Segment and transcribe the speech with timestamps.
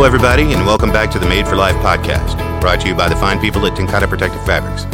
[0.00, 3.06] Hello, everybody, and welcome back to the Made for Life podcast, brought to you by
[3.06, 4.86] the fine people at TenCate Protective Fabrics.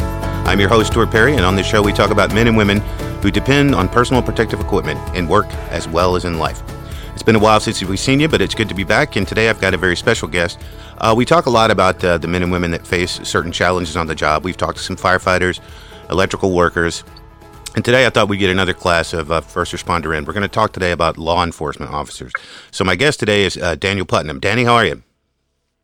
[0.45, 2.81] I'm your host, Stuart Perry, and on this show, we talk about men and women
[3.21, 6.61] who depend on personal protective equipment in work as well as in life.
[7.13, 9.25] It's been a while since we've seen you, but it's good to be back, and
[9.25, 10.59] today I've got a very special guest.
[10.97, 13.95] Uh, we talk a lot about uh, the men and women that face certain challenges
[13.95, 14.43] on the job.
[14.43, 15.61] We've talked to some firefighters,
[16.09, 17.05] electrical workers,
[17.75, 20.25] and today I thought we'd get another class of uh, first responder in.
[20.25, 22.31] We're going to talk today about law enforcement officers.
[22.71, 24.39] So my guest today is uh, Daniel Putnam.
[24.39, 25.03] Danny, how are you?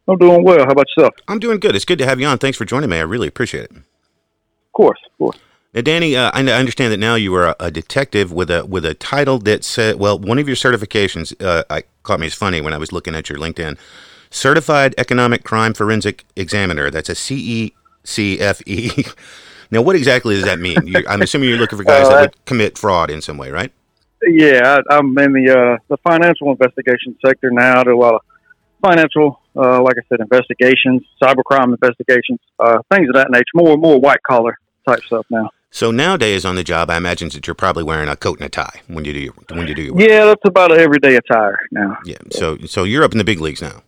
[0.07, 0.59] I'm doing well.
[0.59, 1.13] How about yourself?
[1.27, 1.75] I'm doing good.
[1.75, 2.37] It's good to have you on.
[2.37, 2.97] Thanks for joining me.
[2.97, 3.71] I really appreciate it.
[3.71, 3.83] Of
[4.73, 5.37] course, of course.
[5.73, 8.85] Now, Danny, uh, I understand that now you are a, a, detective with a with
[8.85, 12.61] a title that said, well, one of your certifications uh, I, caught me as funny
[12.61, 13.77] when I was looking at your LinkedIn.
[14.29, 16.91] Certified Economic Crime Forensic Examiner.
[16.91, 17.71] That's a CECFE.
[19.73, 20.77] Now, what exactly does that mean?
[20.85, 23.49] You're, I'm assuming you're looking for guys uh, that would commit fraud in some way,
[23.49, 23.71] right?
[24.21, 27.81] Yeah, I, am in the uh, the financial investigation sector now.
[27.81, 28.21] I do a lot of
[28.85, 33.49] financial, uh, like I said, investigations, cybercrime investigations, uh, things of that nature.
[33.55, 35.49] More more white collar type stuff now.
[35.71, 38.49] So nowadays on the job, I imagine that you're probably wearing a coat and a
[38.49, 40.07] tie when you do your when you do your work.
[40.07, 41.97] Yeah, that's about an everyday attire now.
[42.05, 42.19] Yeah.
[42.31, 43.81] So so you're up in the big leagues now.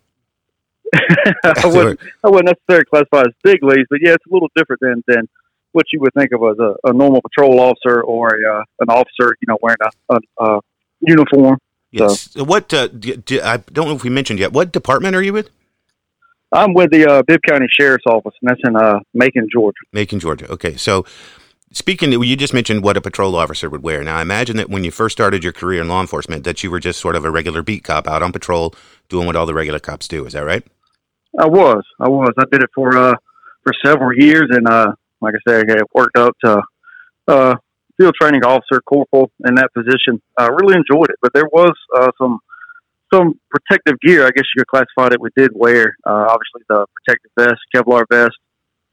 [0.95, 4.79] I wouldn't I wouldn't necessarily classify as big leagues, but yeah, it's a little different
[4.81, 5.29] than than
[5.75, 8.89] what you would think of as a, a normal patrol officer or a, uh, an
[8.89, 9.77] officer, you know, wearing
[10.09, 10.59] a, a, a
[11.01, 11.57] uniform.
[11.91, 12.31] Yes.
[12.31, 12.43] So.
[12.43, 14.53] What uh, do, do, I don't know if we mentioned yet.
[14.53, 15.49] What department are you with?
[16.51, 19.77] I'm with the uh, Bibb County Sheriff's Office, and that's in uh, Macon, Georgia.
[19.91, 20.49] Macon, Georgia.
[20.51, 21.05] Okay, so
[21.73, 24.03] speaking, you just mentioned what a patrol officer would wear.
[24.03, 26.71] Now, I imagine that when you first started your career in law enforcement, that you
[26.71, 28.73] were just sort of a regular beat cop out on patrol,
[29.09, 30.25] doing what all the regular cops do.
[30.25, 30.63] Is that right?
[31.37, 31.83] I was.
[31.99, 32.31] I was.
[32.37, 33.15] I did it for uh,
[33.63, 36.61] for several years, and uh, like I said, I worked up to
[37.27, 37.55] uh,
[37.97, 40.21] field training officer, corporal in that position.
[40.37, 42.39] I really enjoyed it, but there was uh, some
[43.13, 44.25] some protective gear.
[44.25, 45.21] I guess you could classify it.
[45.21, 48.35] We did wear uh, obviously the protective vest, Kevlar vest.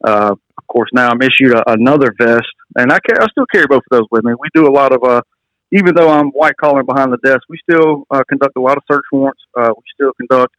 [0.05, 2.47] Uh, of course, now I'm issued a, another vest,
[2.77, 4.33] and I, I still carry both of those with me.
[4.39, 5.23] We do a lot of, uh,
[5.71, 8.83] even though I'm white collar behind the desk, we still uh, conduct a lot of
[8.91, 9.41] search warrants.
[9.57, 10.55] Uh, we still conduct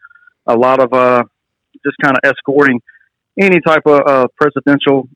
[0.48, 1.24] a lot of uh,
[1.86, 2.82] just kind of escorting
[3.40, 5.10] any type of uh, presidential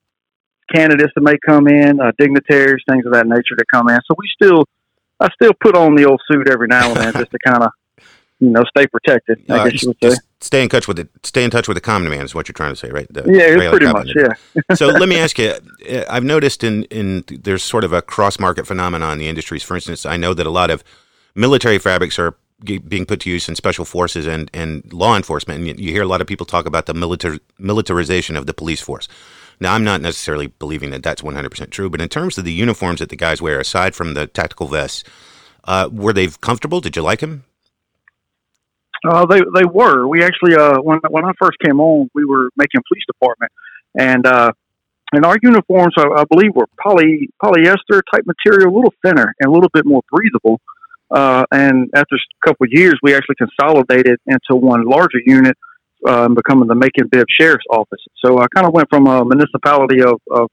[0.73, 3.99] candidates that may come in, uh, dignitaries, things of that nature that come in.
[4.07, 4.65] So we still,
[5.19, 7.71] I still put on the old suit every now and then just to kind of,
[8.39, 9.43] you know, stay protected.
[9.49, 10.17] I uh, guess you would say.
[10.39, 11.09] Stay in touch with it.
[11.23, 13.07] Stay in touch with the common man is what you're trying to say, right?
[13.11, 14.11] The yeah, pretty much.
[14.15, 14.75] Yeah.
[14.75, 15.55] so let me ask you.
[15.89, 19.63] Uh, I've noticed in in there's sort of a cross market phenomenon in the industries.
[19.63, 20.83] For instance, I know that a lot of
[21.33, 25.59] military fabrics are being put to use in special forces and, and law enforcement.
[25.59, 28.53] And you, you hear a lot of people talk about the militar, militarization of the
[28.53, 29.07] police force.
[29.59, 32.99] Now, I'm not necessarily believing that that's 100% true, but in terms of the uniforms
[32.99, 35.03] that the guys wear, aside from the tactical vests,
[35.63, 36.79] uh, were they comfortable?
[36.79, 37.43] Did you like them?
[39.07, 40.07] Uh, they they were.
[40.07, 43.51] We actually uh, when when I first came on, we were Macon police department,
[43.97, 44.51] and uh,
[45.13, 49.49] and our uniforms, I, I believe, were poly polyester type material, a little thinner and
[49.49, 50.59] a little bit more breathable.
[51.09, 55.55] Uh, and after a couple of years, we actually consolidated into one larger unit
[56.05, 58.01] um, becoming the Macon Bibb Sheriff's Office.
[58.23, 60.49] So I kind of went from a municipality of, of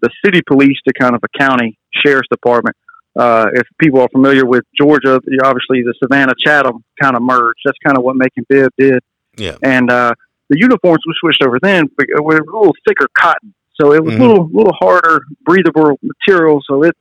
[0.00, 2.76] the city police to kind of a county sheriff's department.
[3.18, 7.60] Uh, if people are familiar with Georgia, obviously the Savannah Chatham kind of merged.
[7.64, 9.02] That's kind of what Macon Bibb did.
[9.38, 9.56] Yeah.
[9.62, 10.12] And uh,
[10.48, 14.22] the uniforms we switched over then were a little thicker cotton, so it was mm-hmm.
[14.22, 16.62] a little little harder, breathable material.
[16.66, 16.96] So it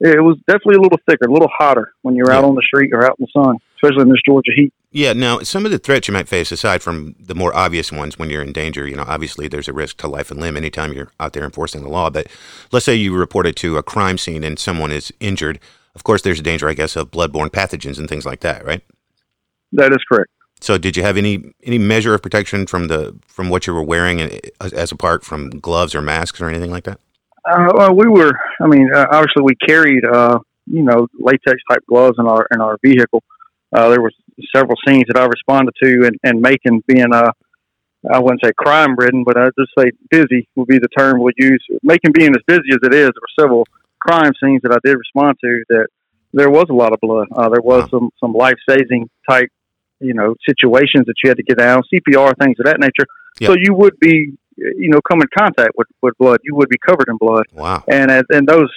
[0.00, 2.38] it was definitely a little thicker, a little hotter when you're yeah.
[2.38, 4.72] out on the street or out in the sun, especially in this Georgia heat.
[4.92, 5.12] Yeah.
[5.12, 8.30] Now, some of the threats you might face, aside from the more obvious ones when
[8.30, 11.12] you're in danger, you know, obviously there's a risk to life and limb anytime you're
[11.20, 12.10] out there enforcing the law.
[12.10, 12.26] But
[12.72, 15.60] let's say you reported to a crime scene and someone is injured.
[15.94, 18.82] Of course, there's a danger, I guess, of bloodborne pathogens and things like that, right?
[19.72, 20.30] That is correct.
[20.60, 23.82] So, did you have any any measure of protection from the from what you were
[23.82, 27.00] wearing, as apart from gloves or masks or anything like that?
[27.50, 28.32] Uh, well, we were.
[28.62, 32.60] I mean, uh, obviously, we carried uh, you know latex type gloves in our in
[32.60, 33.22] our vehicle.
[33.72, 34.14] Uh, there was
[34.54, 37.30] several scenes that I responded to, and, and Macon being uh,
[38.10, 41.32] I wouldn't say crime ridden, but I'd just say busy would be the term we'll
[41.36, 41.64] use.
[41.82, 43.66] Macon being as busy as it is, there were several
[44.00, 45.86] crime scenes that I did respond to that
[46.32, 47.28] there was a lot of blood.
[47.34, 49.50] Uh, there was some some life saving type
[50.00, 53.06] you know situations that you had to get down, CPR things of that nature.
[53.40, 53.48] Yep.
[53.48, 56.78] So you would be you know, come in contact with, with blood, you would be
[56.78, 57.46] covered in blood.
[57.52, 57.84] Wow.
[57.88, 58.70] And at, in those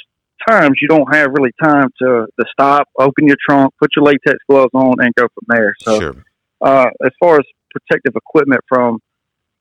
[0.48, 4.38] times, you don't have really time to, to stop, open your trunk, put your latex
[4.50, 5.74] gloves on, and go from there.
[5.80, 6.26] So, sure.
[6.62, 9.00] uh, as far as protective equipment from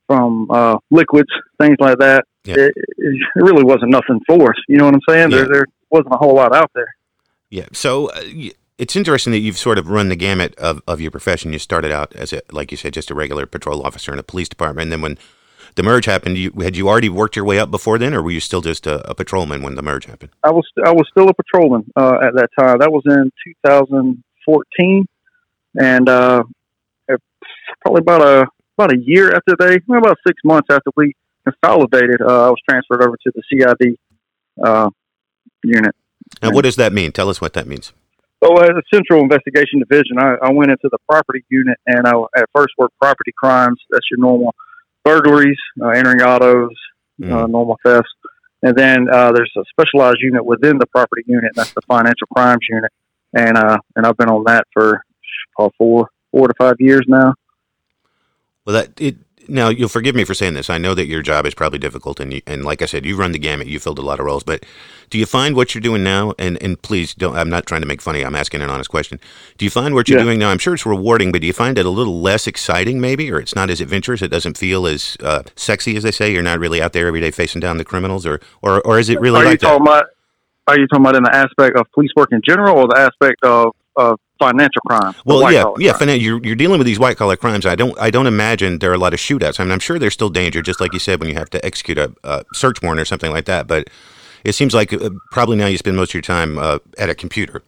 [0.08, 2.56] from uh, liquids, things like that, yeah.
[2.56, 4.56] it, it, really wasn't nothing for us.
[4.68, 5.30] You know what I'm saying?
[5.30, 5.38] Yeah.
[5.38, 6.92] There, there wasn't a whole lot out there.
[7.50, 7.66] Yeah.
[7.72, 8.20] So, uh,
[8.78, 11.52] it's interesting that you've sort of run the gamut of, of your profession.
[11.52, 14.24] You started out as a, like you said, just a regular patrol officer in a
[14.24, 14.86] police department.
[14.86, 15.18] And then when
[15.74, 18.30] the merge happened, you, had you already worked your way up before then, or were
[18.30, 20.30] you still just a, a patrolman when the merge happened?
[20.42, 22.78] I was I was still a patrolman uh, at that time.
[22.78, 23.30] That was in
[23.64, 25.06] 2014,
[25.80, 26.42] and uh,
[27.80, 28.46] probably about a
[28.78, 31.14] about a year after they, about six months after we
[31.44, 33.96] consolidated, uh, I was transferred over to the CID
[34.64, 34.90] uh,
[35.62, 35.94] unit.
[36.42, 37.12] Now, what does that mean?
[37.12, 37.92] Tell us what that means.
[38.42, 42.12] So, as a Central Investigation Division, I, I went into the property unit, and I
[42.36, 43.80] at first worked property crimes.
[43.90, 44.54] That's your normal
[45.04, 46.70] burglaries, uh, entering autos,
[47.20, 47.30] mm.
[47.30, 48.10] uh, normal thefts.
[48.62, 52.28] And then uh, there's a specialized unit within the property unit, and that's the financial
[52.32, 52.92] crimes unit.
[53.34, 55.02] And uh, and I've been on that for
[55.58, 57.34] about four four to five years now.
[58.64, 59.16] Well, that it
[59.48, 60.70] now you'll forgive me for saying this.
[60.70, 63.16] I know that your job is probably difficult, and you, and like I said, you
[63.16, 63.66] run the gamut.
[63.66, 64.64] You filled a lot of roles, but
[65.10, 66.34] do you find what you're doing now?
[66.38, 67.36] And and please don't.
[67.36, 68.24] I'm not trying to make funny.
[68.24, 69.20] I'm asking an honest question.
[69.58, 70.24] Do you find what you're yeah.
[70.24, 70.50] doing now?
[70.50, 73.38] I'm sure it's rewarding, but do you find it a little less exciting, maybe, or
[73.38, 74.22] it's not as adventurous?
[74.22, 76.32] It doesn't feel as uh, sexy as they say.
[76.32, 79.08] You're not really out there every day facing down the criminals, or or or is
[79.08, 79.90] it really are like you talking that?
[79.90, 80.04] About,
[80.68, 83.42] are you talking about in the aspect of police work in general, or the aspect
[83.42, 85.16] of of financial crimes.
[85.24, 86.12] Well, yeah, yeah.
[86.14, 87.66] You're you're dealing with these white collar crimes.
[87.66, 89.60] I don't I don't imagine there are a lot of shootouts.
[89.60, 91.64] I mean, I'm sure there's still danger, just like you said, when you have to
[91.64, 93.66] execute a, a search warrant or something like that.
[93.66, 93.88] But
[94.44, 97.14] it seems like uh, probably now you spend most of your time uh, at a
[97.14, 97.62] computer.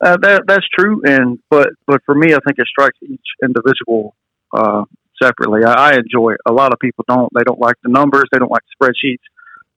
[0.00, 4.16] Uh, that that's true, and but but for me, I think it strikes each individual
[4.52, 4.84] uh,
[5.22, 5.64] separately.
[5.64, 6.40] I, I, enjoy it.
[6.48, 7.28] A lot of people don't.
[7.34, 8.24] They don't like the numbers.
[8.32, 9.22] They don't like the spreadsheets.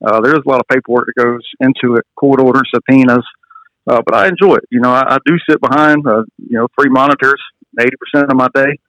[0.05, 3.25] Uh, there's a lot of paperwork that goes into it, court orders, subpoenas.
[3.87, 4.65] Uh, but I enjoy it.
[4.71, 7.41] You know, I, I do sit behind, uh, you know, three monitors
[7.79, 8.79] 80% of my day.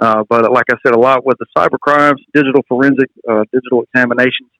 [0.00, 3.82] Uh, but like I said, a lot with the cyber crimes, digital forensic, uh, digital
[3.82, 4.50] examinations.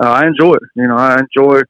[0.00, 0.62] Uh, I enjoy it.
[0.74, 1.60] You know, I enjoy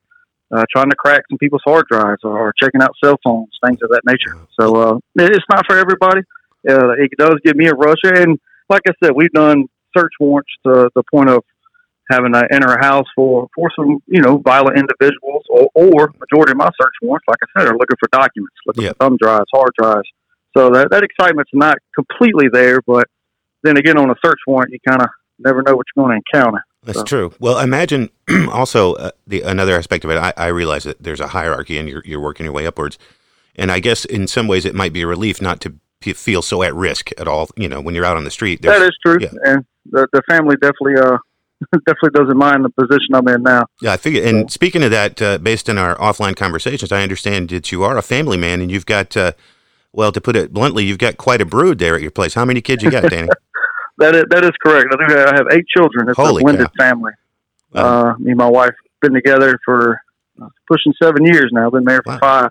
[0.50, 3.78] uh, trying to crack some people's hard drives or, or checking out cell phones, things
[3.82, 4.38] of that nature.
[4.58, 6.22] So uh, it's not for everybody.
[6.68, 7.98] Uh, it does give me a rush.
[8.04, 8.38] And
[8.68, 9.64] like I said, we've done
[9.96, 11.44] search warrants to the point of
[12.10, 16.52] having to enter a house for, for some, you know, violent individuals or, or majority
[16.52, 18.96] of my search warrants, like I said, are looking for documents, looking yep.
[18.96, 20.08] for thumb drives, hard drives.
[20.56, 23.06] So that, that excitement's not completely there, but
[23.62, 25.08] then again, on a search warrant, you kind of
[25.38, 26.62] never know what you're going to encounter.
[26.82, 27.04] That's so.
[27.04, 27.34] true.
[27.38, 28.10] Well, imagine
[28.50, 30.16] also uh, the another aspect of it.
[30.16, 32.98] I, I, realize that there's a hierarchy, and you're you're working your way upwards.
[33.56, 35.74] And I guess in some ways, it might be a relief not to
[36.14, 37.50] feel so at risk at all.
[37.56, 38.62] You know, when you're out on the street.
[38.62, 39.30] That is true, yeah.
[39.44, 41.18] and the, the family definitely uh,
[41.86, 43.66] definitely doesn't mind the position I'm in now.
[43.80, 44.24] Yeah, I figure.
[44.24, 47.98] And speaking of that, uh, based on our offline conversations, I understand that you are
[47.98, 49.32] a family man, and you've got, uh,
[49.92, 52.34] well, to put it bluntly, you've got quite a brood there at your place.
[52.34, 53.28] How many kids you got, Danny?
[53.98, 54.94] that is that is correct.
[54.98, 55.12] I.
[55.12, 56.08] Have, I have eight children.
[56.08, 56.84] It's Holy a blended cow.
[56.84, 57.12] family.
[57.72, 58.10] Wow.
[58.10, 60.00] Uh, me and my wife been together for
[60.40, 61.70] uh, pushing seven years now.
[61.70, 62.18] Been married for wow.
[62.20, 62.50] five,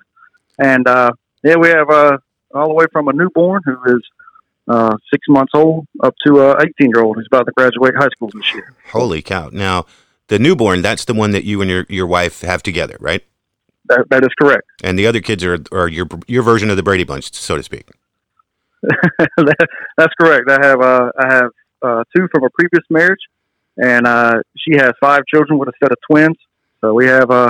[0.59, 1.11] and uh,
[1.43, 2.17] yeah, we have uh,
[2.53, 4.03] all the way from a newborn who is
[4.67, 8.09] uh, six months old up to a 18 year old who's about to graduate high
[8.09, 8.73] school this year.
[8.91, 9.49] Holy cow!
[9.51, 9.85] Now,
[10.27, 13.23] the newborn, that's the one that you and your, your wife have together, right?
[13.85, 14.67] That, that is correct.
[14.83, 17.63] And the other kids are, are your your version of the Brady Bunch, so to
[17.63, 17.89] speak.
[19.37, 20.49] that's correct.
[20.49, 23.21] I have uh, I have uh, two from a previous marriage,
[23.77, 26.35] and uh, she has five children with a set of twins.
[26.81, 27.49] So we have, uh,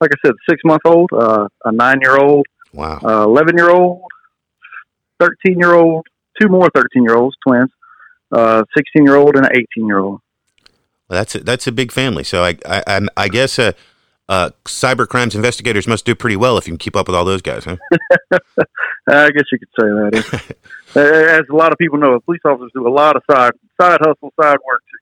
[0.00, 4.02] like I said, six month old, uh, a nine year old, wow, eleven year old,
[5.20, 6.06] thirteen year old,
[6.40, 7.70] two more 13 year olds, twins,
[8.32, 10.20] uh, 16 year old and an 18 year old.
[11.08, 12.24] Well, that's a, that's a big family.
[12.24, 13.72] So I I, I guess uh,
[14.28, 17.24] uh, cyber crimes investigators must do pretty well if you can keep up with all
[17.24, 17.76] those guys, huh?
[19.08, 20.56] I guess you could say that.
[20.96, 24.32] As a lot of people know, police officers do a lot of side side hustle,
[24.40, 24.98] side work too.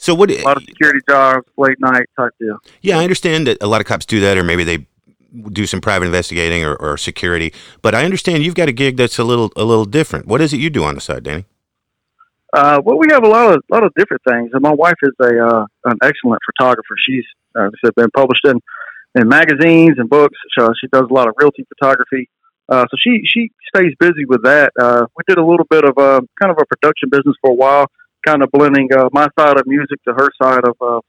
[0.00, 0.30] So what?
[0.30, 2.58] A lot of security jobs, late night type deal.
[2.80, 4.86] Yeah, I understand that a lot of cops do that, or maybe they
[5.52, 7.52] do some private investigating or, or security.
[7.82, 10.26] But I understand you've got a gig that's a little a little different.
[10.26, 11.44] What is it you do on the side, Danny?
[12.52, 14.50] Uh, well, we have a lot of lot of different things.
[14.52, 16.94] And my wife is a uh, an excellent photographer.
[17.06, 18.58] She's uh, been published in
[19.14, 20.38] in magazines and books.
[20.58, 22.28] So she does a lot of realty photography.
[22.68, 24.72] Uh, so she she stays busy with that.
[24.80, 27.54] Uh, we did a little bit of a kind of a production business for a
[27.54, 27.86] while,
[28.26, 31.00] kind of blending uh, my side of music to her side of uh,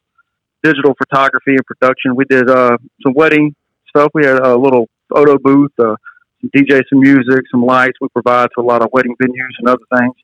[0.63, 2.15] digital photography and production.
[2.15, 3.55] We did uh, some wedding
[3.95, 4.11] stuff.
[4.13, 5.95] We had a little photo booth, uh,
[6.41, 7.97] some DJ, some music, some lights.
[8.01, 10.15] We provide to a lot of wedding venues and other things.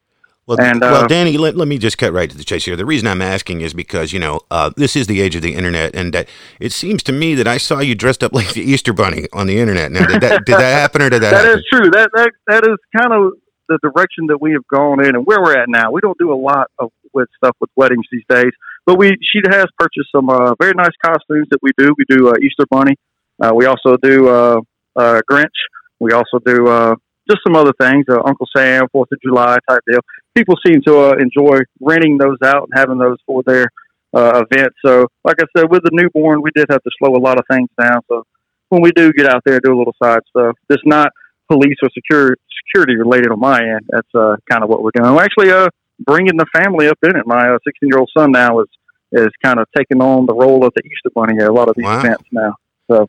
[0.48, 2.78] Well, and, uh, well, Danny, let, let me just cut right to the chase here.
[2.78, 5.54] The reason I'm asking is because you know uh, this is the age of the
[5.54, 6.26] internet, and
[6.62, 9.48] it seems to me that I saw you dressed up like the Easter Bunny on
[9.48, 9.92] the internet.
[9.92, 11.32] Now, did that did that happen, or did that?
[11.32, 11.60] that happen?
[11.60, 11.92] is true.
[11.92, 13.34] That that that is kind of
[13.68, 15.92] the direction that we have gone in, and where we're at now.
[15.92, 18.52] We don't do a lot of with stuff with weddings these days,
[18.86, 21.94] but we she has purchased some uh, very nice costumes that we do.
[21.98, 22.96] We do uh, Easter Bunny.
[23.42, 24.62] Uh, we also do uh,
[24.96, 25.46] uh, Grinch.
[26.00, 26.96] We also do uh,
[27.30, 30.00] just some other things, uh, Uncle Sam, Fourth of July type deal.
[30.36, 33.68] People seem to uh, enjoy renting those out and having those for their
[34.14, 34.76] uh, events.
[34.86, 37.46] So, like I said, with the newborn, we did have to slow a lot of
[37.50, 38.02] things down.
[38.08, 38.24] So,
[38.70, 40.56] when we do get out there, do a little side stuff.
[40.70, 41.12] It's not
[41.50, 43.86] police or security security related on my end.
[43.90, 45.14] That's uh, kind of what we're doing.
[45.14, 47.26] We're actually uh, bringing the family up in it.
[47.26, 48.68] My 16 uh, year old son now is
[49.14, 51.76] is kind of taking on the role of the Easter Bunny at a lot of
[51.76, 52.00] these wow.
[52.00, 52.56] events now.
[52.92, 53.08] So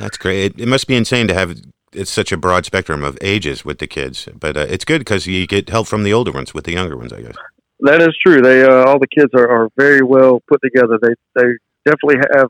[0.00, 0.44] that's great.
[0.44, 1.60] It, it, must be insane to have
[1.92, 5.26] it's such a broad spectrum of ages with the kids, but uh, it's good because
[5.26, 7.36] you get help from the older ones with the younger ones, I guess.
[7.80, 8.40] That is true.
[8.40, 10.98] They uh, all the kids are, are very well put together.
[11.00, 11.48] They they
[11.84, 12.48] definitely have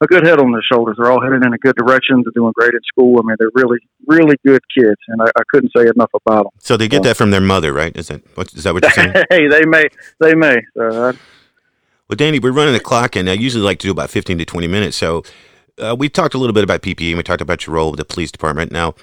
[0.00, 0.96] a good head on their shoulders.
[0.98, 2.22] They're all headed in a good direction.
[2.22, 3.18] They're doing great at school.
[3.18, 6.52] I mean, they're really, really good kids, and I, I couldn't say enough about them.
[6.58, 7.96] So they get that from their mother, right?
[7.96, 9.12] Is that what is that what you're saying?
[9.30, 9.88] hey, they may,
[10.20, 10.58] they may.
[10.78, 11.12] Uh,
[12.08, 14.44] well, Danny, we're running the clock, and I usually like to do about 15 to
[14.44, 14.96] 20 minutes.
[14.96, 15.24] So
[15.78, 17.98] uh, we talked a little bit about PPE, and we talked about your role with
[17.98, 18.72] the police department.
[18.72, 18.94] Now,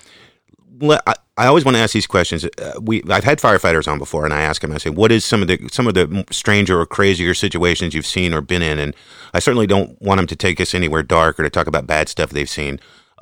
[0.82, 2.46] I, I always want to ask these questions.
[2.46, 4.72] Uh, we I've had firefighters on before, and I ask them.
[4.72, 8.06] I say, "What is some of the some of the stranger or crazier situations you've
[8.06, 8.96] seen or been in?" And
[9.34, 12.10] I certainly don't want them to take us anywhere dark or to talk about bad
[12.10, 12.80] stuff they've seen,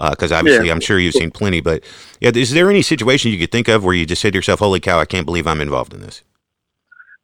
[0.10, 0.74] because uh, obviously yeah.
[0.74, 1.62] I'm sure you've seen plenty.
[1.62, 1.84] But
[2.20, 4.60] yeah, is there any situation you could think of where you just say to yourself,
[4.60, 6.24] "Holy cow, I can't believe I'm involved in this"?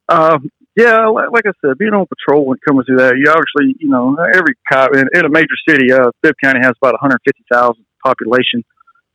[0.09, 3.89] Um, yeah, like I said, being on patrol and coming through that, you obviously, you
[3.89, 8.63] know, every cop in, in a major city, uh, Bibb County has about 150,000 population.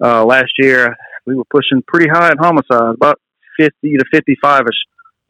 [0.03, 3.21] Uh, last year, we were pushing pretty high in homicides, about
[3.57, 4.67] 50 to 55 ish.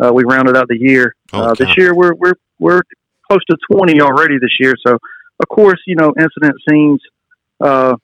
[0.01, 1.15] Uh, we rounded out the year.
[1.35, 2.81] Oh, uh, this year, we're we're we're
[3.31, 4.73] close to 20 already this year.
[4.87, 7.01] So, of course, you know, incident scenes.
[7.61, 7.97] Uh,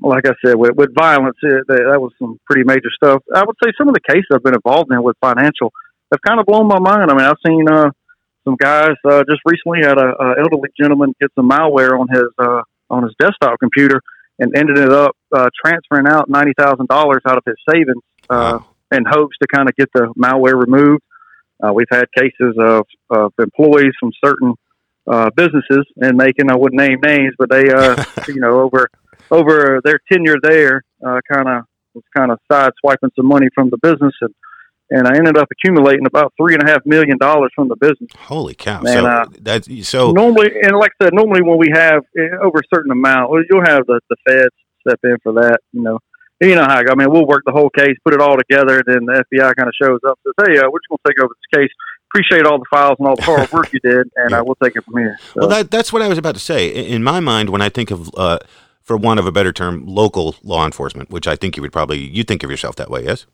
[0.00, 3.22] like I said, with, with violence, it, that, that was some pretty major stuff.
[3.34, 5.74] I would say some of the cases I've been involved in with financial
[6.12, 7.10] have kind of blown my mind.
[7.10, 7.90] I mean, I've seen uh,
[8.44, 12.28] some guys uh, just recently had a, a elderly gentleman get some malware on his
[12.38, 14.00] uh, on his desktop computer
[14.38, 18.58] and ended it up uh, transferring out ninety thousand dollars out of his savings uh,
[18.60, 18.66] wow.
[18.92, 21.02] in hopes to kind of get the malware removed.
[21.62, 24.54] Uh, we've had cases of, of employees from certain
[25.06, 28.88] uh, businesses, and making I wouldn't name names, but they, uh, you know, over
[29.30, 33.70] over their tenure there, uh, kind of was kind of side swiping some money from
[33.70, 34.34] the business and
[34.90, 38.10] and I ended up accumulating about three and a half million dollars from the business.
[38.18, 38.80] Holy cow!
[38.80, 42.36] And, so uh, that's so normally, and like I said, normally when we have eh,
[42.42, 44.54] over a certain amount, you'll have the the feds
[44.86, 45.58] step in for that.
[45.72, 45.98] You know,
[46.40, 47.10] you know how I I mean.
[47.10, 50.00] We'll work the whole case, put it all together, then the FBI kind of shows
[50.06, 51.70] up, says, "Hey, uh, we're just going to take over this case."
[52.14, 54.38] Appreciate all the files and all the hard work you did, and yeah.
[54.38, 55.18] uh, we'll take it from here.
[55.32, 55.40] So.
[55.40, 56.68] Well, that, that's what I was about to say.
[56.68, 58.38] In my mind, when I think of uh,
[58.82, 61.98] for want of a better term, local law enforcement, which I think you would probably
[61.98, 63.26] you think of yourself that way, yes?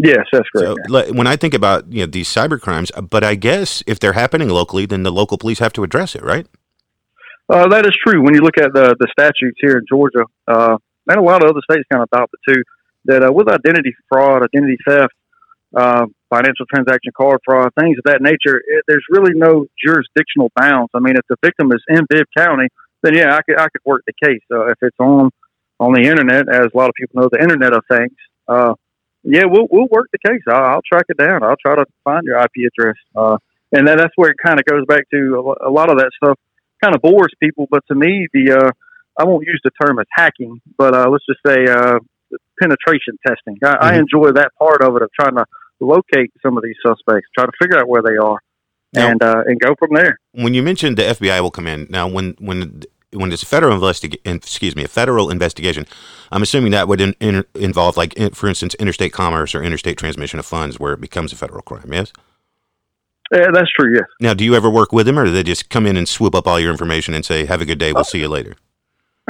[0.00, 0.78] Yes, that's correct.
[0.88, 3.98] So, when I think about you know these cyber crimes, uh, but I guess if
[3.98, 6.46] they're happening locally, then the local police have to address it, right?
[7.48, 8.22] Uh, that is true.
[8.22, 10.76] When you look at the the statutes here in Georgia, uh,
[11.08, 12.62] and a lot of other states kind of adopt it too,
[13.06, 15.14] that uh, with identity fraud, identity theft,
[15.74, 20.90] uh, financial transaction card fraud, things of that nature, it, there's really no jurisdictional bounds.
[20.94, 22.68] I mean, if the victim is in Bibb County,
[23.02, 24.44] then yeah, I could I could work the case.
[24.48, 25.30] Uh, if it's on
[25.80, 28.14] on the internet, as a lot of people know, the Internet of Things.
[29.22, 30.42] Yeah, we'll we'll work the case.
[30.48, 31.42] I'll, I'll track it down.
[31.42, 32.96] I'll try to find your IP address.
[33.14, 33.38] Uh,
[33.72, 36.38] and then that's where it kind of goes back to a, lot of that stuff.
[36.82, 38.70] Kind of bores people, but to me, the uh,
[39.18, 41.98] I won't use the term as hacking, but uh, let's just say uh,
[42.60, 43.58] penetration testing.
[43.62, 43.84] I, mm-hmm.
[43.84, 45.44] I enjoy that part of it of trying to
[45.80, 48.38] locate some of these suspects, try to figure out where they are,
[48.92, 50.18] now, and uh, and go from there.
[50.32, 52.82] When you mentioned the FBI will come in now, when when
[53.12, 55.86] when it's a federal investigation, excuse me, a federal investigation,
[56.30, 59.98] I'm assuming that would in, in, involve, like, in, for instance, interstate commerce or interstate
[59.98, 61.92] transmission of funds, where it becomes a federal crime.
[61.92, 62.12] Yes.
[63.32, 63.94] Yeah, that's true.
[63.94, 64.06] Yes.
[64.20, 66.34] Now, do you ever work with them, or do they just come in and swoop
[66.34, 67.92] up all your information and say, "Have a good day.
[67.92, 68.56] We'll uh, see you later"?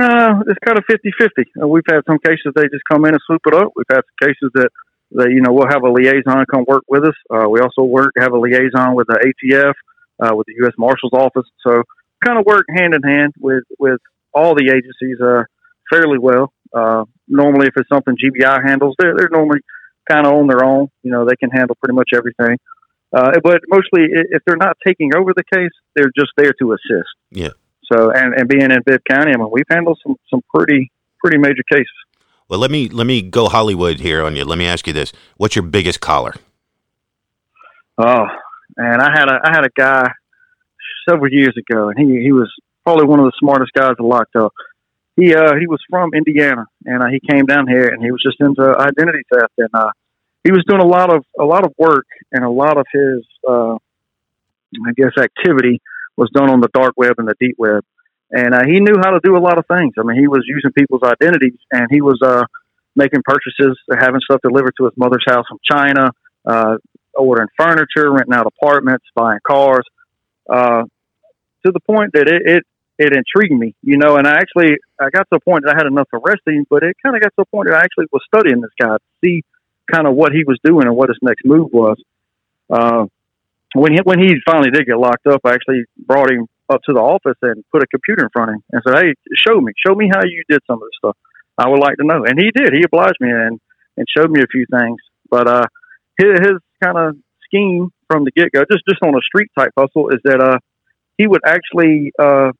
[0.01, 1.45] Uh, it's kind of 50-50.
[1.61, 3.73] Uh, we've had some cases they just come in and swoop it up.
[3.75, 4.71] We've had some cases that
[5.13, 7.15] that you know we'll have a liaison come work with us.
[7.31, 9.75] Uh, we also work have a liaison with the ATF,
[10.21, 10.75] uh, with the U.S.
[10.79, 11.49] Marshal's office.
[11.67, 11.83] So
[12.25, 14.01] kind of work hand in hand with with
[14.33, 15.45] all the agencies uh,
[15.91, 16.53] fairly well.
[16.75, 19.61] Uh, normally, if it's something GBI handles, they're they're normally
[20.11, 20.89] kind of on their own.
[21.03, 22.59] You know, they can handle pretty much everything.
[23.13, 27.09] Uh, but mostly, if they're not taking over the case, they're just there to assist.
[27.31, 27.51] Yeah.
[27.91, 31.39] So, and, and being in Bibb County, I mean, we've handled some some pretty pretty
[31.39, 31.87] major cases.
[32.49, 34.45] Well, let me let me go Hollywood here on you.
[34.45, 36.35] Let me ask you this: What's your biggest collar?
[37.97, 38.27] Oh,
[38.77, 40.11] and I had a I had a guy
[41.09, 42.53] several years ago, and he he was
[42.85, 44.35] probably one of the smartest guys I locked.
[45.17, 48.23] He uh, he was from Indiana, and uh, he came down here, and he was
[48.23, 49.91] just into identity theft, and uh,
[50.45, 53.27] he was doing a lot of a lot of work, and a lot of his
[53.49, 55.81] uh, I guess activity
[56.17, 57.85] was done on the dark web and the deep web,
[58.31, 59.95] and uh, he knew how to do a lot of things.
[59.99, 62.45] I mean, he was using people's identities, and he was uh,
[62.95, 66.11] making purchases, having stuff delivered to his mother's house from China,
[66.47, 66.77] uh,
[67.15, 69.85] ordering furniture, renting out apartments, buying cars,
[70.49, 70.85] uh,
[71.69, 72.63] to the point that it, it
[72.99, 74.17] it intrigued me, you know.
[74.17, 76.83] And I actually I got to a point that I had enough to arrest but
[76.83, 79.09] it kind of got to a point that I actually was studying this guy to
[79.25, 79.45] see
[79.91, 81.97] kind of what he was doing and what his next move was.
[82.69, 83.07] Uh,
[83.75, 86.93] when he when he finally did get locked up, I actually brought him up to
[86.93, 89.73] the office and put a computer in front of him and said, "Hey, show me,
[89.77, 91.17] show me how you did some of this stuff.
[91.57, 92.73] I would like to know." And he did.
[92.73, 93.61] He obliged me and
[93.97, 94.99] and showed me a few things.
[95.31, 95.67] But uh,
[96.19, 99.73] his, his kind of scheme from the get go, just just on a street type
[99.77, 100.59] hustle, is that uh,
[101.19, 102.53] he would actually uh,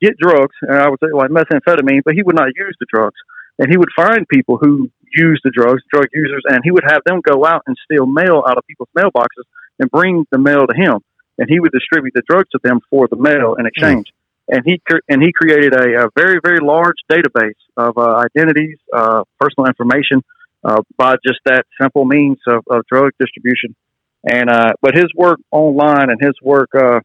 [0.00, 3.16] get drugs, and I would say like methamphetamine, but he would not use the drugs.
[3.58, 7.02] And he would find people who use the drugs, drug users, and he would have
[7.06, 9.46] them go out and steal mail out of people's mailboxes
[9.78, 11.00] and bring the mail to him
[11.38, 14.08] and he would distribute the drugs to them for the mail in exchange.
[14.08, 14.56] Mm.
[14.56, 19.24] And he and he created a, a very very large database of uh, identities, uh,
[19.40, 20.22] personal information,
[20.62, 23.74] uh, by just that simple means of, of drug distribution.
[24.22, 27.00] And uh, but his work online and his work uh,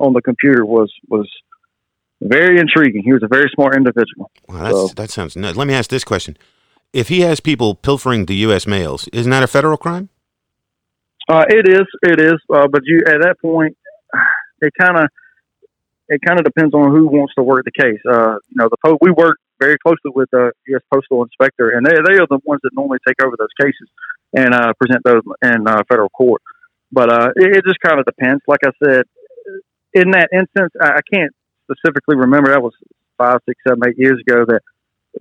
[0.00, 1.28] on the computer was was
[2.20, 3.02] very intriguing.
[3.04, 4.30] He was a very smart individual.
[4.48, 5.56] Wow, so, that sounds nuts.
[5.56, 6.36] Let me ask this question:
[6.92, 8.66] If he has people pilfering the U.S.
[8.66, 10.08] mails, isn't that a federal crime?
[11.28, 13.76] Uh, it is, it is, uh, but you at that point,
[14.60, 15.08] it kind of
[16.08, 18.00] it kind of depends on who wants to work the case.
[18.08, 20.82] Uh, you know, the po- we work very closely with the U.S.
[20.92, 23.88] Postal Inspector, and they they are the ones that normally take over those cases
[24.34, 26.42] and uh, present those in uh, federal court.
[26.92, 28.42] But uh, it, it just kind of depends.
[28.46, 29.04] Like I said,
[29.96, 31.32] in that instance, I, can't
[31.64, 32.50] specifically remember.
[32.50, 32.74] That was
[33.16, 34.44] five, six, seven, eight years ago.
[34.46, 34.60] That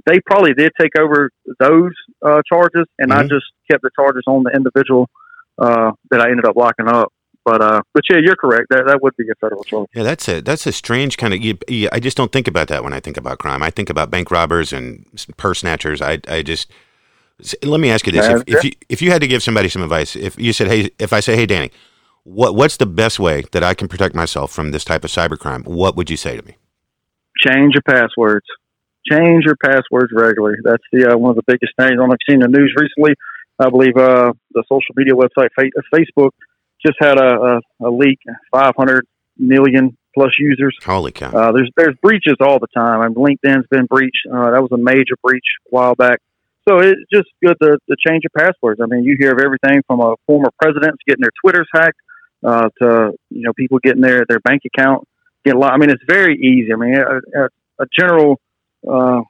[0.05, 3.19] they probably did take over those uh, charges, and mm-hmm.
[3.19, 5.09] I just kept the charges on the individual
[5.57, 7.11] uh, that I ended up locking up.
[7.45, 8.65] But uh, but yeah, you're correct.
[8.69, 9.87] That that would be a federal charge.
[9.95, 11.41] Yeah, that's a that's a strange kind of.
[11.41, 13.63] You, you, I just don't think about that when I think about crime.
[13.63, 15.05] I think about bank robbers and
[15.37, 16.01] purse snatchers.
[16.01, 16.71] I I just
[17.63, 19.83] let me ask you this: if, if you if you had to give somebody some
[19.83, 21.71] advice, if you said, hey, if I say, hey, Danny,
[22.25, 25.65] what what's the best way that I can protect myself from this type of cybercrime?
[25.65, 26.57] What would you say to me?
[27.37, 28.45] Change your passwords.
[29.09, 30.57] Change your passwords regularly.
[30.63, 31.95] That's the uh, one of the biggest things.
[32.01, 33.13] I've seen the news recently
[33.59, 35.49] I believe uh, the social media website
[35.93, 36.31] Facebook
[36.85, 38.19] just had a, a, a leak,
[38.51, 39.05] 500
[39.37, 40.75] million plus users.
[40.83, 41.29] Holy cow!
[41.29, 43.01] Uh, there's there's breaches all the time.
[43.01, 44.27] I mean, LinkedIn's been breached.
[44.31, 46.19] Uh, that was a major breach a while back.
[46.67, 48.81] So it's just good to, to change your passwords.
[48.81, 51.99] I mean, you hear of everything from a former presidents getting their Twitters hacked
[52.45, 55.07] uh, to you know people getting their their bank account
[55.45, 55.73] get locked.
[55.73, 56.73] I mean, it's very easy.
[56.73, 58.39] I mean, a, a, a general
[58.89, 59.21] uh,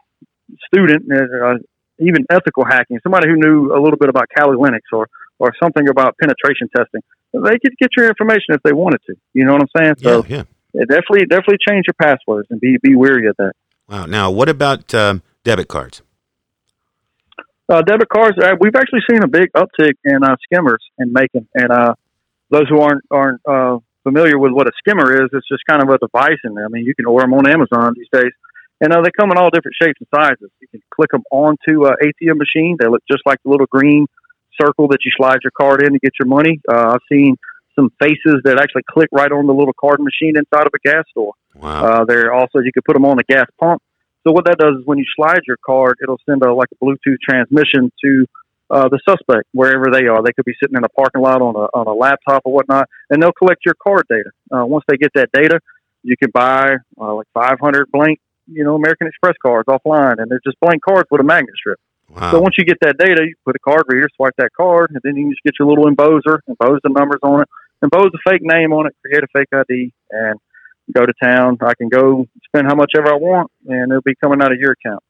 [0.68, 1.56] student, uh,
[2.00, 5.08] even ethical hacking, somebody who knew a little bit about Kali Linux or,
[5.40, 7.02] or something about penetration testing,
[7.34, 9.16] they could get your information if they wanted to.
[9.34, 9.96] You know what I'm saying?
[10.00, 10.84] So yeah, yeah.
[10.88, 13.54] definitely, definitely change your passwords and be, be wary of that.
[13.90, 14.06] Wow.
[14.06, 16.02] Now, what about um, debit cards?
[17.68, 21.48] Uh, debit cards, uh, we've actually seen a big uptick in uh, skimmers in Macon.
[21.56, 21.96] And uh,
[22.50, 25.90] those who aren't aren't uh, familiar with what a skimmer is, it's just kind of
[25.90, 26.66] a device in there.
[26.66, 28.32] I mean, you can order them on Amazon these days
[28.82, 30.52] and uh, they come in all different shapes and sizes.
[30.60, 32.78] You can click them onto an ATM machine.
[32.80, 34.06] They look just like the little green
[34.60, 36.60] circle that you slide your card in to get your money.
[36.70, 37.36] Uh, I've seen
[37.76, 41.04] some faces that actually click right on the little card machine inside of a gas
[41.12, 41.34] store.
[41.56, 41.86] Wow.
[41.86, 43.82] Uh, they're also you can put them on a gas pump.
[44.26, 46.84] So what that does is when you slide your card, it'll send a like a
[46.84, 48.26] Bluetooth transmission to
[48.70, 50.24] uh, the suspect wherever they are.
[50.24, 52.90] They could be sitting in a parking lot on a on a laptop or whatnot,
[53.10, 54.32] and they'll collect your card data.
[54.52, 55.60] Uh, once they get that data,
[56.04, 60.42] you can buy uh, like 500 blank you know, American Express cards offline, and they're
[60.46, 61.80] just blank cards with a magnet strip.
[62.10, 62.32] Wow.
[62.32, 65.02] So once you get that data, you put a card reader, swipe that card, and
[65.04, 67.50] then you just get your little embosser, embose the numbers on it,
[67.84, 70.40] embose a fake name on it, create a fake ID, and
[70.94, 71.58] go to town.
[71.62, 74.60] I can go spend how much ever I want, and it'll be coming out of
[74.60, 75.04] your account.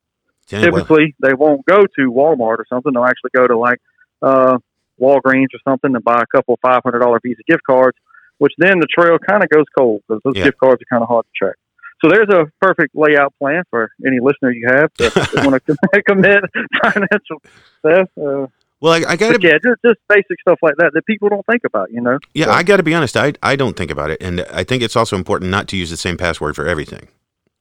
[0.48, 2.94] Typically, they won't go to Walmart or something.
[2.94, 3.80] They'll actually go to like
[4.22, 4.58] uh,
[5.02, 7.98] Walgreens or something and buy a couple five hundred dollar Visa gift cards,
[8.38, 10.46] which then the trail kind of goes cold because those yeah.
[10.46, 11.56] gift cards are kind of hard to track.
[12.04, 16.44] So there's a perfect layout plan for any listener you have that want to commit
[16.84, 17.42] financial
[17.82, 18.12] theft.
[18.18, 18.48] Uh,
[18.82, 21.46] well, I, I got to yeah, just, just basic stuff like that that people don't
[21.46, 22.20] think about, you know.
[22.34, 22.52] Yeah, so.
[22.52, 23.16] I got to be honest.
[23.18, 25.90] I I don't think about it, and I think it's also important not to use
[25.90, 27.08] the same password for everything.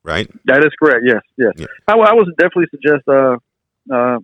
[0.05, 0.31] Right.
[0.45, 1.01] That is correct.
[1.05, 1.23] Yes.
[1.37, 1.53] Yes.
[1.57, 1.67] Yeah.
[1.89, 3.37] I, I would definitely suggest uh,
[3.91, 4.19] uh,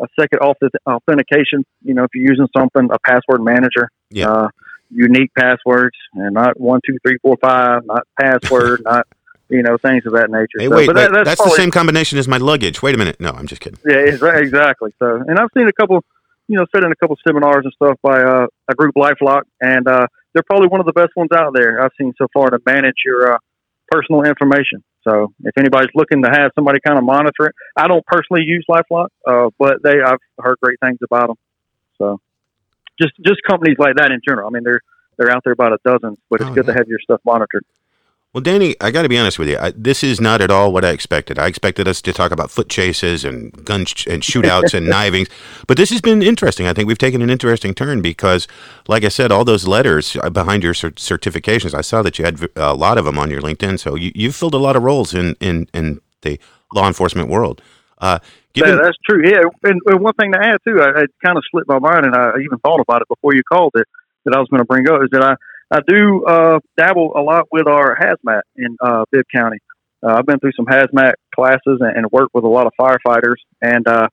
[0.00, 1.64] a second authentication.
[1.82, 3.90] You know, if you're using something, a password manager.
[4.10, 4.30] Yeah.
[4.30, 4.48] Uh,
[4.90, 9.06] unique passwords and not one two three four five, not password, not
[9.48, 10.58] you know, things of that nature.
[10.58, 12.82] Hey, so, wait, wait that, that's, that's probably, the same combination as my luggage.
[12.82, 13.18] Wait a minute.
[13.18, 13.78] No, I'm just kidding.
[13.86, 14.92] Yeah, exactly.
[14.98, 16.04] So, and I've seen a couple,
[16.48, 19.88] you know, sit in a couple seminars and stuff by uh, a group LifeLock, and
[19.88, 22.58] uh, they're probably one of the best ones out there I've seen so far to
[22.66, 23.38] manage your uh,
[23.90, 24.84] personal information.
[25.08, 28.64] So if anybody's looking to have somebody kind of monitor it, I don't personally use
[28.70, 31.36] LifeLock, uh, but they I've heard great things about them.
[31.96, 32.20] So
[33.00, 34.48] just just companies like that in general.
[34.48, 34.82] I mean, they're
[35.16, 36.72] they're out there about a dozen, but it's Oh, good yeah.
[36.72, 37.64] to have your stuff monitored.
[38.34, 39.56] Well, Danny, I got to be honest with you.
[39.58, 41.38] I, this is not at all what I expected.
[41.38, 45.28] I expected us to talk about foot chases and gun sh- and shootouts and knivings,
[45.66, 46.66] but this has been interesting.
[46.66, 48.46] I think we've taken an interesting turn because,
[48.86, 51.72] like I said, all those letters uh, behind your cert- certifications.
[51.72, 54.12] I saw that you had v- a lot of them on your LinkedIn, so you,
[54.14, 56.38] you've filled a lot of roles in in in the
[56.74, 57.62] law enforcement world.
[57.96, 58.18] Uh,
[58.52, 59.22] given, Yeah, that's true.
[59.26, 62.04] Yeah, and, and one thing to add too, I, it kind of slipped my mind,
[62.04, 63.88] and I even thought about it before you called it
[64.26, 65.34] that I was going to bring up is that I
[65.70, 69.58] I do uh, dabble a lot with our hazmat in uh, Bibb County.
[70.02, 73.36] Uh, I've been through some hazmat classes and, and worked with a lot of firefighters,
[73.60, 74.08] and uh,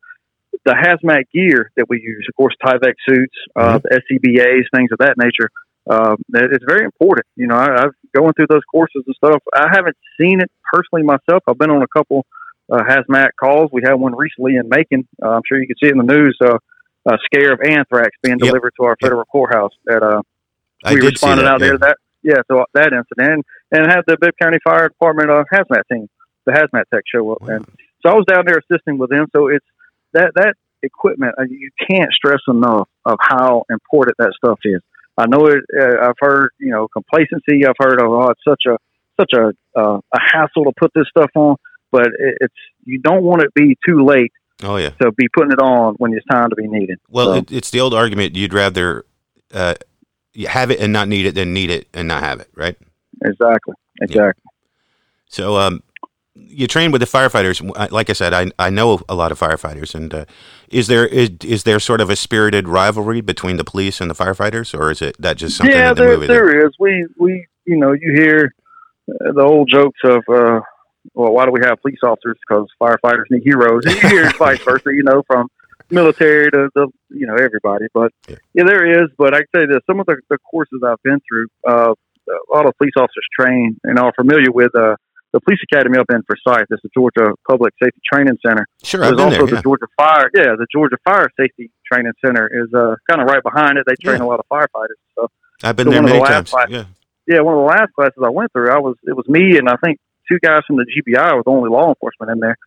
[0.65, 4.97] the hazmat gear that we use, of course, Tyvek suits, uh, the SCBAs, things of
[4.99, 5.49] that nature.
[5.87, 7.27] Uh, it's very important.
[7.35, 9.41] You know, I, I've going through those courses and stuff.
[9.53, 11.43] I haven't seen it personally myself.
[11.47, 12.25] I've been on a couple
[12.71, 13.69] uh, hazmat calls.
[13.71, 15.07] We had one recently in Macon.
[15.23, 16.37] Uh, I'm sure you can see it in the news.
[16.41, 16.57] Uh,
[17.07, 18.47] a scare of anthrax being Yep.
[18.47, 19.73] delivered to our federal courthouse.
[19.85, 20.23] That uh,
[20.85, 21.77] I we responded that, out there yeah.
[21.77, 21.97] to that.
[22.23, 26.07] Yeah, so that incident, and had the Bibb County Fire Department uh, hazmat team,
[26.45, 27.47] the hazmat tech show up, Wow.
[27.55, 27.65] and
[28.01, 29.27] so I was down there assisting with them.
[29.35, 29.65] So it's
[30.13, 31.35] that that equipment.
[31.37, 34.81] uh, You can't stress enough of how important that stuff is.
[35.17, 35.59] I know it.
[35.79, 37.65] Uh, I've heard you know complacency.
[37.65, 38.77] I've heard of oh, it's such a
[39.19, 41.57] such a uh, a hassle to put this stuff on,
[41.91, 42.53] but it, it's
[42.85, 44.31] you don't want it to be too late
[44.63, 44.89] Oh yeah.
[45.01, 46.99] to be putting it on when it's time to be needed.
[47.09, 49.05] Well, So- it, it's the old argument: you'd rather
[49.53, 49.75] uh,
[50.47, 52.77] have it and not need it than need it and not have it, right?
[53.23, 54.43] exactly, exactly.
[55.27, 55.81] So, um,
[56.35, 57.91] you train with the firefighters.
[57.91, 60.25] Like I said, I I know a lot of firefighters, and uh,
[60.69, 64.15] is there is is there sort of a spirited rivalry between the police and the
[64.15, 66.27] firefighters, or is it that just something yeah, in the there, movie?
[66.27, 66.73] there is.
[66.79, 68.53] We, we, you know, you hear
[69.09, 70.59] uh, the old jokes of, uh,
[71.13, 72.37] well, why do we have police officers?
[72.47, 73.85] Because firefighters need heroes.
[73.85, 75.49] And you hear vice versa, you know, from
[75.89, 77.85] military to the, you know, everybody.
[77.93, 78.35] But Yeah.
[78.53, 79.09] yeah, there is.
[79.17, 81.93] But I can say that some of the, the courses I've been through, uh,
[82.27, 84.95] a lot of police officers train and are familiar with uh,
[85.31, 86.65] the police academy up in Forsyth.
[86.71, 88.65] It's the Georgia Public Safety Training Center.
[88.83, 89.55] sure, I've There's also there.
[89.57, 90.29] the Georgia Fire.
[90.33, 93.85] Yeah, the Georgia Fire Safety Training Center is uh, kind of right behind it.
[93.87, 94.25] They train Yeah.
[94.25, 94.97] a lot of firefighters.
[95.15, 95.29] So
[95.63, 96.49] I've been so there one of the last times.
[96.51, 96.85] five- Yeah.
[97.27, 99.69] yeah, one of the last classes I went through, I was it was me and
[99.69, 99.99] I think
[100.31, 102.57] two guys from the GBI were the only law enforcement in there,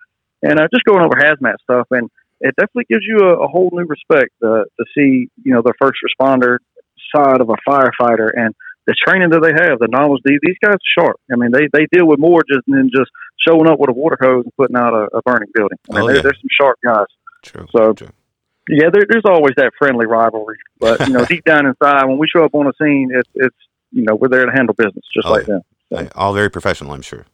[0.43, 2.09] and uh, just going over hazmat stuff, and
[2.41, 5.75] it definitely gives you a, a whole new respect uh, to see you know the
[5.81, 6.59] first responder
[7.15, 8.55] side of a firefighter and
[8.87, 10.23] the training that they have, the knowledge.
[10.25, 11.17] These, these guys are sharp.
[11.33, 13.11] I mean, they they deal with more just than just
[13.47, 15.79] showing up with a water hose and putting out a, a burning building.
[15.91, 16.23] I mean, Oh, they're, yeah.
[16.23, 17.07] they're some sharp guys.
[17.43, 17.67] True.
[17.77, 18.09] So- true.
[18.71, 22.27] Yeah, there, there's always that friendly rivalry, but you know, deep down inside, when we
[22.29, 23.57] show up on a scene, it's it's
[23.93, 25.63] you know we're there to handle business just Oh, like them.
[25.97, 27.25] I- all very professional, I'm sure.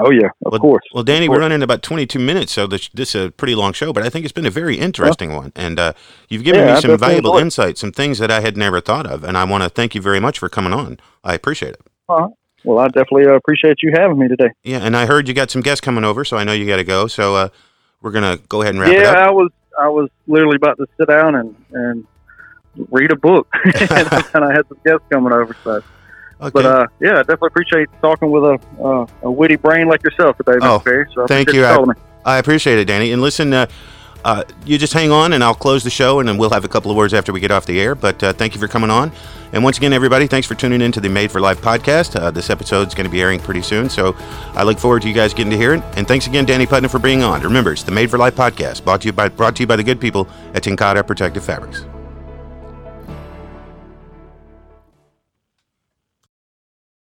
[0.00, 0.84] Oh yeah, of course.
[0.92, 3.72] Well, Danny, Of we're running about 22 minutes, so this, this is a pretty long
[3.72, 5.52] show, but I think it's been a very interesting one.
[5.56, 5.92] And uh,
[6.28, 7.46] you've given Yeah, me some valuable enjoyed it.
[7.46, 9.24] insight, some things that I had never thought of.
[9.24, 10.98] And I want to thank you very much for coming on.
[11.24, 11.80] I appreciate it.
[12.64, 14.50] Well, I definitely uh, appreciate you having me today.
[14.64, 16.76] Yeah, and I heard you got some guests coming over, so I know you got
[16.76, 17.06] to go.
[17.06, 17.48] So uh,
[18.02, 19.28] we're going to go ahead and wrap it yeah, up.
[19.28, 22.06] I was I was literally about to sit down and and
[22.90, 25.56] read a book, and, I had some guests coming over.
[25.64, 25.82] So,
[26.40, 26.50] Okay.
[26.52, 30.36] but uh, yeah, I definitely appreciate talking with a uh, a witty brain like yourself
[30.36, 30.76] today, Mr.
[30.76, 31.06] Oh, Perry.
[31.14, 31.64] So thank you.
[31.64, 31.84] I-
[32.26, 33.12] I appreciate it, Danny.
[33.12, 33.66] And listen, uh,
[34.24, 36.68] uh, you just hang on, and I'll close the show, and then we'll have a
[36.68, 37.94] couple of words after we get off the air.
[37.94, 39.12] But uh, thank you for coming on.
[39.52, 42.20] And once again, everybody, thanks for tuning in to the Made for Life podcast.
[42.20, 44.16] Uh, this is going to be airing pretty soon, so
[44.54, 45.84] I look forward to you guys getting to hear it.
[45.96, 47.40] And thanks again, Danny Putnam, for being on.
[47.42, 49.76] Remember, it's the Made for Life podcast, brought to you by brought to you by
[49.76, 51.84] the good people at TenCate Protective Fabrics.